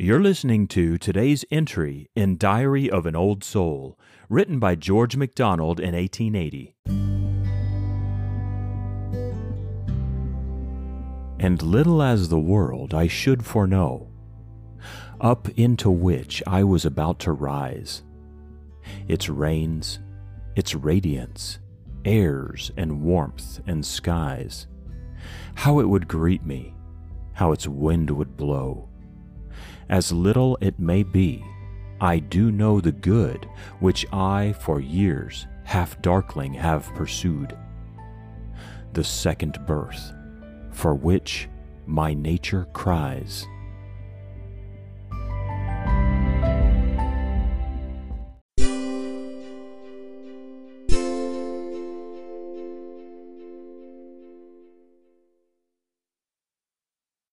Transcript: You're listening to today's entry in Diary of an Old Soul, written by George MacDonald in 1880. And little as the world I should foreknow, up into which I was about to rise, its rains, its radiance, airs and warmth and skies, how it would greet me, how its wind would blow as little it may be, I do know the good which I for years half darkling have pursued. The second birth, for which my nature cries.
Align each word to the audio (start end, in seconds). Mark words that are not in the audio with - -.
You're 0.00 0.22
listening 0.22 0.68
to 0.68 0.96
today's 0.96 1.44
entry 1.50 2.08
in 2.14 2.36
Diary 2.36 2.88
of 2.88 3.04
an 3.04 3.16
Old 3.16 3.42
Soul, 3.42 3.98
written 4.28 4.60
by 4.60 4.76
George 4.76 5.16
MacDonald 5.16 5.80
in 5.80 5.92
1880. 5.96 6.76
And 11.40 11.60
little 11.60 12.00
as 12.00 12.28
the 12.28 12.38
world 12.38 12.94
I 12.94 13.08
should 13.08 13.44
foreknow, 13.44 14.06
up 15.20 15.48
into 15.58 15.90
which 15.90 16.44
I 16.46 16.62
was 16.62 16.84
about 16.84 17.18
to 17.20 17.32
rise, 17.32 18.04
its 19.08 19.28
rains, 19.28 19.98
its 20.54 20.76
radiance, 20.76 21.58
airs 22.04 22.70
and 22.76 23.02
warmth 23.02 23.60
and 23.66 23.84
skies, 23.84 24.68
how 25.56 25.80
it 25.80 25.88
would 25.88 26.06
greet 26.06 26.46
me, 26.46 26.76
how 27.32 27.50
its 27.50 27.66
wind 27.66 28.10
would 28.10 28.36
blow 28.36 28.88
as 29.88 30.12
little 30.12 30.58
it 30.60 30.78
may 30.78 31.02
be, 31.02 31.44
I 32.00 32.18
do 32.18 32.52
know 32.52 32.80
the 32.80 32.92
good 32.92 33.48
which 33.80 34.06
I 34.12 34.54
for 34.60 34.80
years 34.80 35.46
half 35.64 36.00
darkling 36.00 36.54
have 36.54 36.94
pursued. 36.94 37.56
The 38.94 39.04
second 39.04 39.58
birth, 39.66 40.12
for 40.70 40.94
which 40.94 41.48
my 41.86 42.14
nature 42.14 42.66
cries. 42.72 43.46